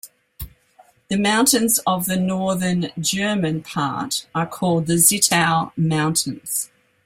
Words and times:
The 1.09 1.17
mountains 1.19 1.79
of 1.85 2.07
the 2.07 2.17
northern, 2.17 2.89
German, 2.99 3.61
part 3.61 4.25
are 4.33 4.47
called 4.47 4.87
the 4.87 4.95
Zittau 4.95 5.71
Mountains. 5.77 6.71